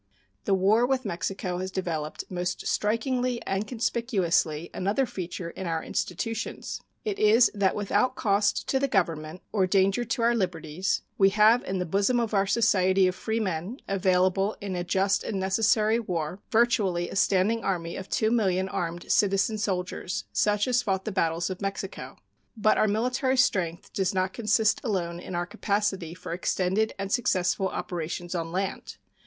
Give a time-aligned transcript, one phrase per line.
[0.45, 6.81] The war with Mexico has developed most strikingly and conspicuously another feature in our institutions.
[7.05, 11.63] It is that without cost to the Government or danger to our liberties we have
[11.65, 16.39] in the bosom of our society of freemen, available in a just and necessary war,
[16.49, 21.61] virtually a standing army of 2,000,000 armed citizen soldiers, such as fought the battles of
[21.61, 22.17] Mexico.
[22.57, 27.67] But our military strength does not consist alone in our capacity for extended and successful
[27.67, 28.97] operations on land.